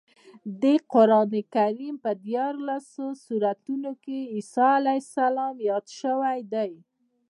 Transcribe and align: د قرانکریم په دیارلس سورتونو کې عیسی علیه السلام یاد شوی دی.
د 0.61 0.63
قرانکریم 0.91 1.95
په 2.03 2.11
دیارلس 2.25 2.85
سورتونو 3.25 3.91
کې 4.03 4.19
عیسی 4.33 4.69
علیه 4.79 5.01
السلام 5.05 5.55
یاد 5.69 5.85
شوی 5.99 6.39
دی. 6.53 6.71